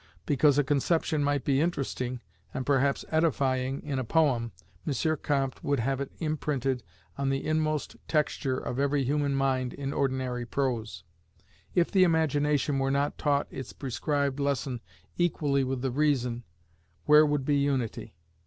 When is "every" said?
8.79-9.03